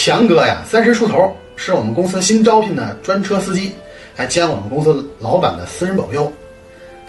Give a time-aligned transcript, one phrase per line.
[0.00, 3.74] 强哥呀，三十出头，是我们公司新招聘的专车司机，
[4.14, 6.30] 还兼我们公司老板的私人保镖。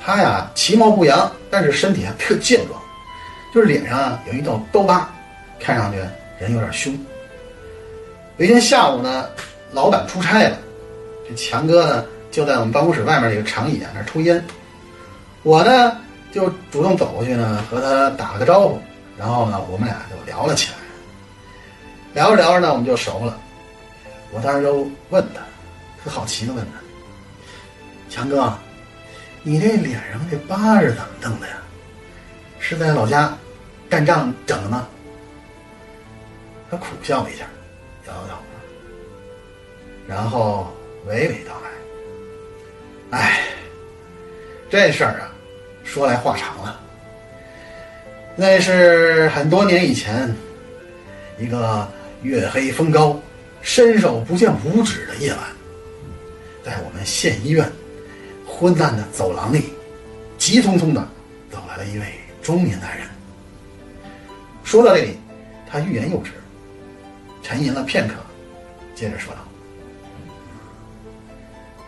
[0.04, 2.82] 他呀，其貌不扬，但是身体还特健壮，
[3.54, 5.08] 就是脸上有一道刀疤，
[5.60, 6.00] 看上去
[6.40, 6.92] 人有点凶。
[8.38, 9.30] 有一天下午呢，
[9.72, 10.58] 老板出差了，
[11.30, 14.44] 这强哥呢就在我们办公室外面一个长椅啊那抽烟，
[15.44, 15.96] 我呢
[16.34, 18.80] 就主动走过去呢和他打了个招呼，
[19.16, 20.79] 然后呢我们俩就聊了起来。
[22.14, 23.40] 聊着聊着呢，我们就熟了。
[24.32, 25.42] 我当时就问他，
[26.04, 26.72] 特好奇的问他
[28.10, 28.54] ：“强哥，
[29.44, 31.56] 你这脸上这疤是怎么弄的呀？
[32.60, 33.36] 是在老家
[33.90, 34.88] 干仗整的吗？”
[36.70, 37.46] 他苦笑了一下，
[38.08, 38.36] 摇摇头，
[40.08, 40.72] 然后
[41.08, 43.42] 娓娓道来：“哎，
[44.70, 45.34] 这事儿啊，
[45.84, 46.80] 说来话长了。
[48.36, 50.32] 那是很多年以前，
[51.40, 51.88] 一个……”
[52.22, 53.18] 月黑风高，
[53.62, 55.40] 伸手不见五指的夜晚，
[56.66, 57.66] 在我们县医院
[58.46, 59.72] 昏暗的走廊里，
[60.38, 61.08] 急匆匆的
[61.50, 62.06] 走来了一位
[62.42, 63.08] 中年男人。
[64.66, 65.18] 说到这里，
[65.66, 66.32] 他欲言又止，
[67.42, 68.16] 沉吟了片刻，
[68.94, 69.40] 接着说道：“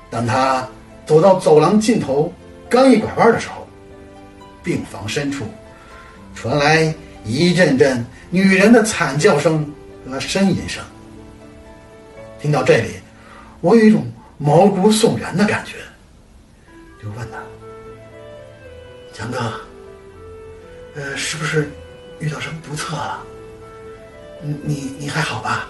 [0.10, 0.66] 当他
[1.06, 2.34] 走到走廊尽头，
[2.70, 3.68] 刚一拐弯的时候，
[4.64, 5.44] 病房深处
[6.34, 9.70] 传来一阵阵女人的惨叫声。”
[10.10, 10.84] 和呻吟声，
[12.42, 12.96] 听到这里，
[13.62, 15.78] 我有一种毛骨悚然的感觉，
[17.02, 17.38] 就问他
[19.14, 19.40] ：“强哥，
[20.96, 21.72] 呃，是不是
[22.20, 23.24] 遇到什么不测了？
[24.42, 25.70] 你你你还好吧？”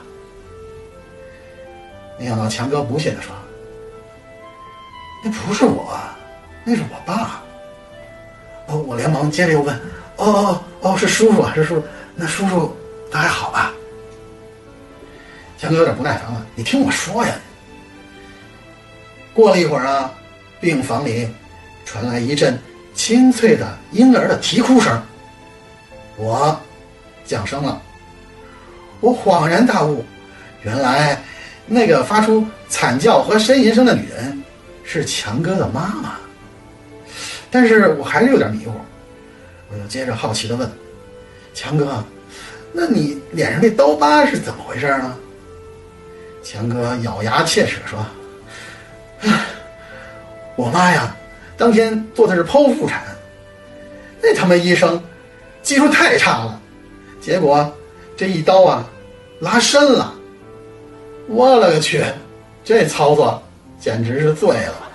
[2.17, 3.35] 没想到强哥不屑的说
[5.23, 5.99] ：“那不是我，
[6.63, 7.43] 那是我爸。”
[8.69, 9.79] 哦，我连忙接着又问
[10.21, 11.83] ：“哦哦哦，是叔叔啊，是叔，
[12.15, 12.75] 那叔叔
[13.11, 13.73] 他还好吧？”
[15.57, 17.33] 强哥有点不耐烦了，你听我说呀。
[19.33, 20.11] 过了一会儿啊，
[20.59, 21.27] 病房里
[21.85, 22.59] 传来一阵
[22.93, 25.01] 清脆的婴儿的啼哭声，
[26.17, 26.59] 我
[27.25, 27.81] 降生了。
[28.99, 30.05] 我恍然大悟，
[30.63, 31.19] 原来
[31.65, 34.43] 那个发出惨叫和呻吟声的女人
[34.83, 36.15] 是强哥的妈妈。
[37.49, 38.73] 但是我还是有点迷糊，
[39.71, 40.69] 我就接着好奇的问
[41.53, 42.03] ：“强哥，
[42.73, 45.17] 那你脸上这刀疤是怎么回事呢？”
[46.43, 48.05] 强哥咬牙切齿说
[49.21, 49.45] ：“唉，
[50.55, 51.15] 我妈呀，
[51.55, 53.03] 当天做的是剖腹产，
[54.21, 55.01] 那他妈医生
[55.61, 56.59] 技术太差了，
[57.21, 57.71] 结果
[58.17, 58.85] 这一刀啊，
[59.39, 60.13] 拉伸了。
[61.27, 62.03] 我勒个去，
[62.65, 63.41] 这操作
[63.79, 64.87] 简直是醉了。”